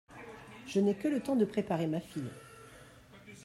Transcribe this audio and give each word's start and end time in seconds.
Je 0.65 0.79
n’ai 0.79 0.95
que 0.95 1.07
le 1.07 1.19
temps 1.21 1.35
de 1.35 1.45
préparer 1.45 1.85
ma 1.85 1.99
fille… 2.01 2.31